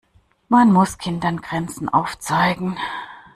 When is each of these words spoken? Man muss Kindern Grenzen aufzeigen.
Man 0.49 0.73
muss 0.73 0.97
Kindern 0.97 1.41
Grenzen 1.41 1.87
aufzeigen. 1.87 2.75